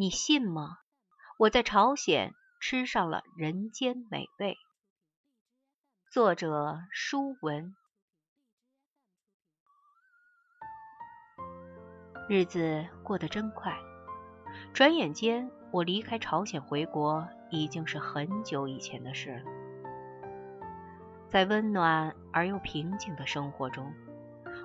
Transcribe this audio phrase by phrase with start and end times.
[0.00, 0.78] 你信吗？
[1.36, 4.56] 我在朝鲜吃上了人间美味。
[6.10, 7.76] 作者：舒文。
[12.30, 13.76] 日子过得真快，
[14.72, 19.50] 转眼间我离开朝鲜回国，已经是很久以前的事了。
[21.28, 23.92] 在温暖而又平静的生活中，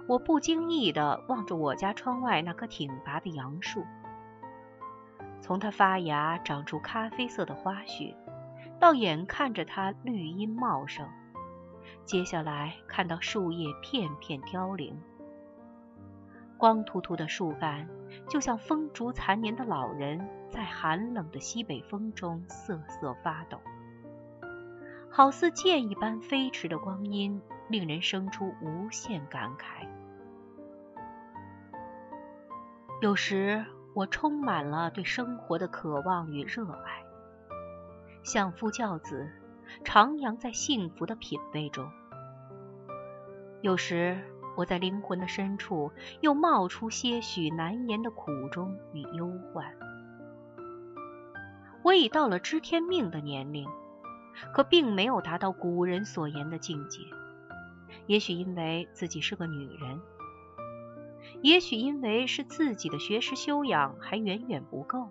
[0.07, 3.85] 我不经意地望着我家窗外那棵挺拔的杨树，
[5.45, 8.15] 从它发芽长出咖啡色的花絮，
[8.79, 11.07] 到眼看着它绿荫茂盛，
[12.03, 14.99] 接下来看到树叶片片凋零，
[16.57, 17.87] 光秃秃的树干
[18.27, 23.59] 就像风烛残年的老人，在寒冷的西北风中瑟瑟发抖。
[25.11, 29.87] 好似箭一般飞驰的光阴，令人生出无限感慨。
[32.99, 33.63] 有时
[33.95, 37.05] 我充满了对生活的渴望与热爱，
[38.23, 39.31] 相夫教子，
[39.83, 41.85] 徜徉在幸福的品味中；
[43.61, 44.21] 有时
[44.57, 49.73] 我在灵魂的深处又冒出些许难言的苦衷与忧患。
[51.81, 53.67] 我已到了知天命的年龄。
[54.53, 56.99] 可并没有达到古人所言的境界。
[58.05, 60.01] 也许因为自己是个女人，
[61.41, 65.09] 也许因为是自己的学识修养还远远不够，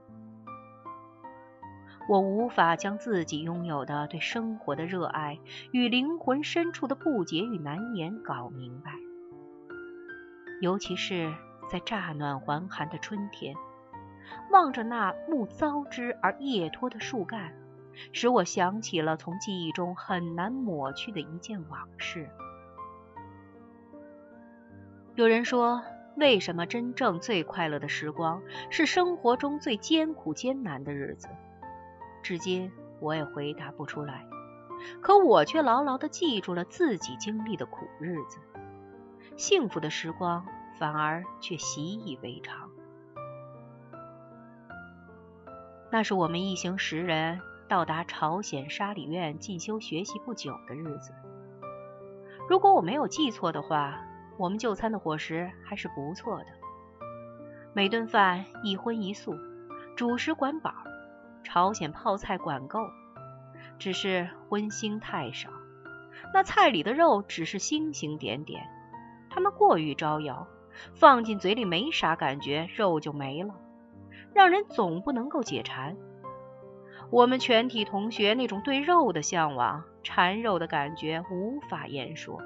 [2.09, 5.39] 我无法将自己拥有的对生活的热爱
[5.73, 8.93] 与灵魂深处的不解与难言搞明白。
[10.61, 11.33] 尤其是
[11.71, 13.55] 在乍暖还寒的春天，
[14.51, 17.55] 望着那木遭枝而叶脱的树干。
[18.13, 22.29] 使我想起了从记忆中很难抹去的一件往事。
[25.15, 25.81] 有人说，
[26.17, 31.29] 为什么真正最快乐的时光是生活中最艰苦艰难的日子？
[32.23, 34.27] 至今我也回答不出来。
[35.01, 38.39] 可我却牢牢地记住了自己经历的苦日子，
[39.37, 40.47] 幸福的时光
[40.79, 42.71] 反而却习以为常。
[45.91, 47.41] 那是我们一行十人。
[47.67, 51.15] 到达朝鲜沙里院进修学习不久的日子，
[52.47, 54.05] 如果我没有记错的话，
[54.37, 56.47] 我们就餐的伙食还是不错的。
[57.73, 59.37] 每顿饭一荤一素，
[59.97, 60.73] 主食管饱，
[61.43, 62.81] 朝鲜泡菜管够。
[63.77, 65.51] 只是荤腥太少，
[66.33, 68.69] 那菜里的肉只是星星点点，
[69.29, 70.47] 他们过于招摇，
[70.95, 73.53] 放进嘴里没啥感觉，肉就没了，
[74.33, 75.97] 让人总不能够解馋。
[77.11, 82.41] 我们全体同学那种对肉的向往、馋肉的感觉无法言说。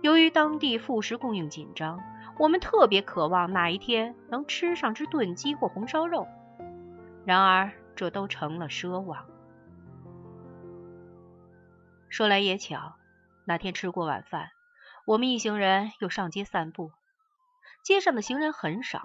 [0.00, 2.00] 由于当地副食供应紧张，
[2.38, 6.28] 我们特别渴望哪一天能吃上只炖鸡或红烧肉。
[7.24, 9.26] 然而，这都成了奢望。
[12.08, 12.94] 说来也巧，
[13.44, 14.50] 那天吃过晚饭，
[15.04, 16.90] 我们一行人又上街散步。
[17.82, 19.02] 街上的行人很少，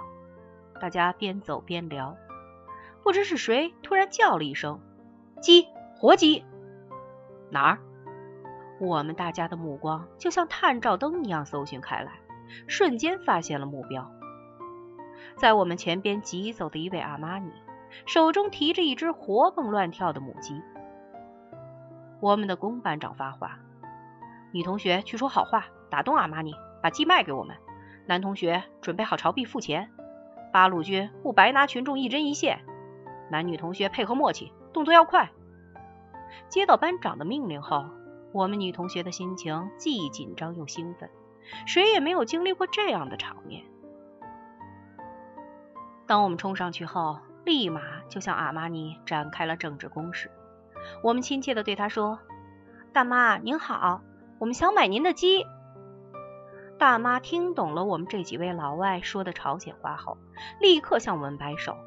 [0.79, 2.15] 大家边走边聊。
[3.03, 4.79] 不知是谁突然叫了一声
[5.41, 5.67] ：“鸡，
[5.97, 6.45] 活鸡！”
[7.51, 7.79] 哪儿？
[8.79, 12.11] 我们大家的目光就像探照灯一样搜寻开来，
[12.67, 14.11] 瞬间发现了目标。
[15.37, 17.51] 在我们前边疾走的一位阿玛尼，
[18.05, 20.61] 手中提着一只活蹦乱跳的母鸡。
[22.19, 23.59] 我们的龚班长发话
[24.51, 27.55] ：“女同学去说好话，打动阿玛尼，把鸡卖给我们。
[28.05, 29.89] 男同学准备好朝币付钱。
[30.51, 32.59] 八路军不白拿群众一针一线。”
[33.31, 35.31] 男女同学配合默契，动作要快。
[36.49, 37.85] 接到班长的命令后，
[38.33, 41.09] 我们女同学的心情既紧张又兴奋，
[41.67, 43.63] 谁也没有经历过这样的场面。
[46.07, 50.31] 当我们冲上去后，立马就向阿玛尼展开了政治攻势。
[51.03, 52.19] 我们亲切地对他说
[52.91, 54.01] ：“大妈您好，
[54.39, 55.45] 我们想买您的鸡。”
[56.79, 60.17] 大妈听懂了我们这几位老外说的朝鲜话后，
[60.59, 61.77] 立刻向我们摆手。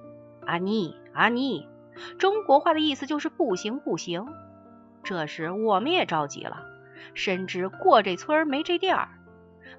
[0.46, 1.68] 阿妮，阿妮，
[2.18, 4.26] 中国话的意思就是不行，不行。
[5.06, 6.66] 这时我们也着急了，
[7.14, 9.08] 深知过这村没这店儿，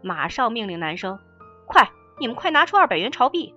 [0.02, 1.20] 马上命令男生
[1.68, 3.54] ：“快，你们快拿出二百元朝币！”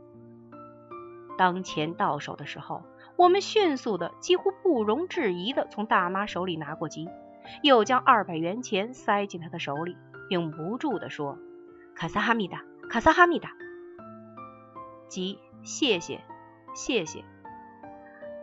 [1.39, 2.83] 当钱到手的时候，
[3.17, 7.09] 我们迅速的、几乎不容置疑的从大妈手里拿过鸡，
[7.63, 9.97] 又将二百元钱塞进她的手里，
[10.29, 11.39] 并不住的说
[11.95, 13.53] ：“卡萨哈密达，卡萨哈密达。”
[15.09, 16.21] 鸡，谢谢。
[16.75, 17.25] 谢谢。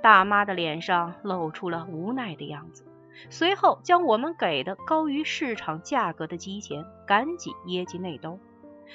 [0.02, 2.86] 大妈的脸上露出了无奈的样子，
[3.30, 8.40] 随后将我们给的高于市场价格的鸡钱赶紧掖进内兜，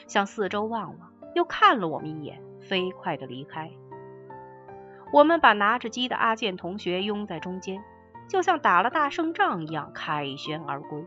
[0.06, 3.70] 向四周望望，又看了我们一眼，飞快的离开。
[5.12, 7.82] 我们把拿着鸡的阿健同学拥在中间，
[8.28, 11.06] 就像打了大胜仗一样凯旋而归。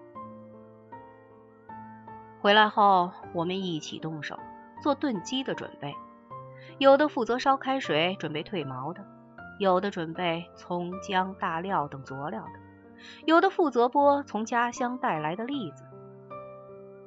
[2.42, 4.38] 回来后，我们一起动手
[4.84, 5.96] 做炖鸡的准备，
[6.78, 9.04] 有的负责烧开水准备退毛的，
[9.58, 12.60] 有的准备葱姜大料等佐料的，
[13.26, 15.84] 有的负责剥从家乡带来的栗子。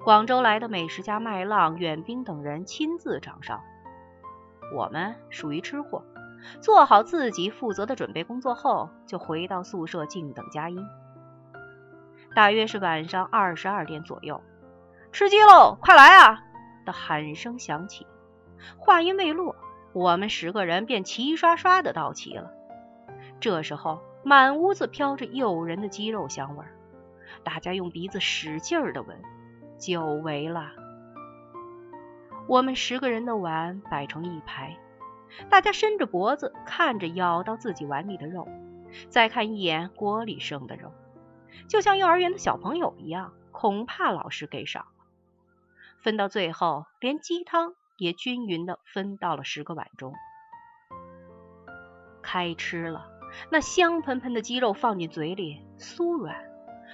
[0.05, 3.61] 广州来的美食家麦浪、远兵等人亲自掌勺，
[4.75, 6.03] 我们属于吃货。
[6.61, 10.87] 做好自己负责的准备工作后，就回到宿舍静等佳音。
[12.35, 14.41] 大约是晚上二十二点左右，
[15.11, 16.45] 吃鸡喽，快来啊！
[16.87, 18.07] 的喊声响起。
[18.79, 19.57] 话音未落，
[19.93, 22.51] 我们十个人便齐刷刷的到齐了。
[23.41, 26.71] 这时候，满屋子飘着诱人的鸡肉香味儿，
[27.45, 29.23] 大家用鼻子使劲儿的闻，
[29.79, 30.71] 久违了。
[32.47, 34.77] 我们十个人的碗摆成一排。
[35.49, 38.47] 大家伸着脖子看着咬到自己碗里的肉，
[39.09, 40.93] 再看一眼锅里剩的肉，
[41.67, 45.07] 就像幼儿园的小朋友一样，恐怕老师给少了。
[46.03, 50.13] 分到最后，连鸡汤也均匀的分到了十个碗中。
[52.23, 53.09] 开吃了，
[53.51, 56.37] 那香喷喷的鸡肉放进嘴里，酥软，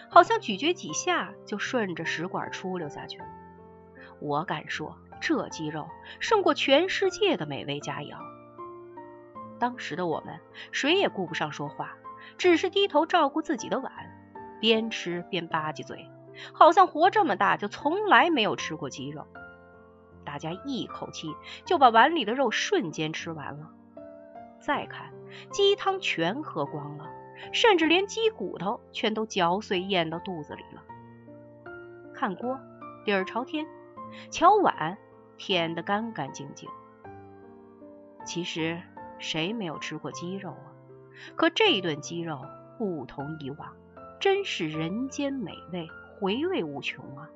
[0.08, 3.24] 好像咀嚼几下就顺着食管出溜下去了。
[4.20, 4.98] 我敢说。
[5.20, 5.88] 这鸡肉
[6.20, 8.18] 胜过全世界的美味佳肴。
[9.58, 10.38] 当时的我们
[10.70, 11.96] 谁也顾不上说话，
[12.36, 13.90] 只是低头照顾自己的碗，
[14.60, 16.10] 边吃边吧唧嘴，
[16.52, 19.26] 好像活这么大就从来没有吃过鸡肉。
[20.26, 21.28] 大家一口气
[21.64, 23.70] 就把碗里的肉瞬间吃完了。
[24.64, 25.12] 再看
[25.50, 27.10] 鸡汤全喝光了，
[27.52, 30.82] 甚至连鸡骨头全都嚼碎咽到肚子里了。
[32.14, 32.58] 看锅，
[33.04, 33.66] 底儿朝天；
[34.30, 34.96] 瞧碗。
[35.36, 36.70] 舔得干干净净。
[38.24, 38.80] 其实
[39.18, 40.70] 谁没有吃过鸡肉啊？
[41.34, 42.40] 可这顿鸡肉
[42.78, 43.74] 不同以往，
[44.20, 45.88] 真是人间美味，
[46.20, 47.28] 回味无穷啊！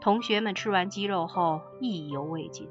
[0.00, 2.70] 同学们吃完鸡肉后意犹未尽，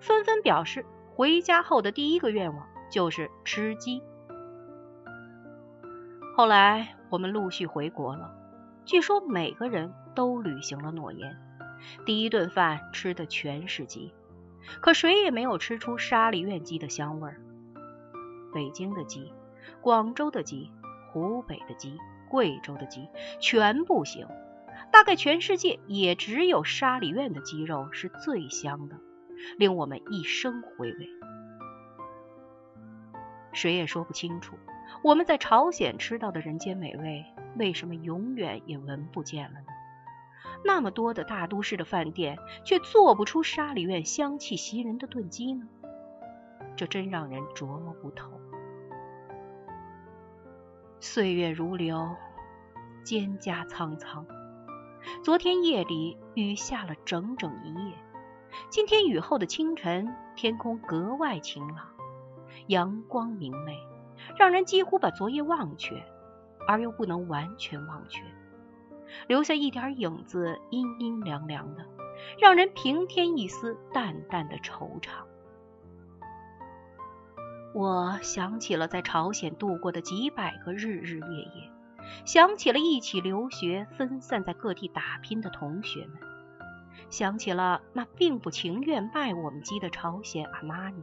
[0.00, 0.86] 纷纷表示
[1.16, 4.02] 回家后的第一个愿望就是吃鸡。
[6.36, 8.34] 后来我们陆续回国了，
[8.84, 11.34] 据说每个人都履行了诺言。
[12.04, 14.12] 第一顿饭吃的全是鸡，
[14.82, 17.40] 可谁也没有吃出沙梨院鸡的香味儿。
[18.52, 19.32] 北京的鸡、
[19.80, 20.70] 广州的鸡、
[21.10, 21.96] 湖北的鸡、
[22.28, 23.08] 贵州的鸡
[23.40, 24.28] 全不行，
[24.92, 28.96] 大概全世界也只有沙梨院的鸡肉是最香的，
[29.58, 31.08] 令我们一生回味。
[33.52, 34.56] 谁也说不清楚，
[35.02, 37.24] 我们在朝鲜吃到的人间美味，
[37.56, 39.66] 为什么永远也闻不见了呢？
[40.64, 45.66] 那么多的大都市的饭店，却做不出沙里院香气袭人的炖鸡呢？
[46.76, 48.30] 这真让人琢磨不透。
[51.00, 52.16] 岁月如流，
[53.04, 54.26] 蒹葭苍苍。
[55.22, 57.94] 昨天夜里雨下了整整一夜，
[58.68, 61.86] 今天雨后的清晨，天空格外晴朗，
[62.66, 63.78] 阳光明媚，
[64.36, 66.02] 让人几乎把昨夜忘却，
[66.66, 68.22] 而又不能完全忘却。
[69.28, 71.86] 留下一点影子，阴阴凉凉的，
[72.40, 75.10] 让人平添一丝淡淡的惆怅。
[77.72, 81.70] 我想起了在朝鲜度过的几百个日日夜夜，
[82.24, 86.18] 想起了一起留学、分散在各地打拼的同学们，
[87.08, 91.02] 想起了那并不情愿卖我们鸡的朝鲜阿玛尼，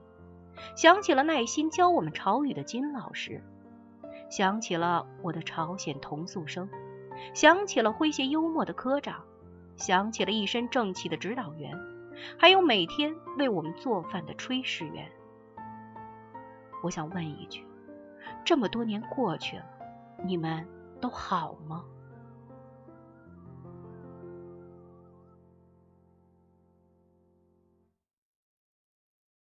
[0.75, 3.43] 想起了耐心教我们朝语的金老师，
[4.29, 6.69] 想起了我的朝鲜同宿生。
[7.33, 9.23] 想起了诙谐幽默的科长，
[9.77, 11.79] 想起了一身正气的指导员，
[12.37, 15.09] 还有每天为我们做饭的炊事员。
[16.81, 17.65] 我想问一句：
[18.43, 19.63] 这么多年过去了，
[20.25, 20.67] 你们
[20.99, 21.85] 都好吗？